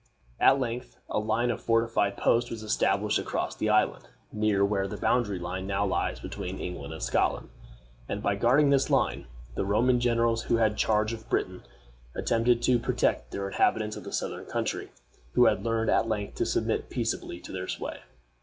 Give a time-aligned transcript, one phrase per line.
[0.39, 4.97] At length a line of fortified posts was established across the island, near where the
[4.97, 7.49] boundary line now lies between England and Scotland;
[8.09, 11.61] and by guarding this line, the Roman generals who had charge of Britain
[12.15, 14.89] attempted to protect the inhabitants of the southern country,
[15.33, 17.99] who had learned at length to submit peaceably to their sway.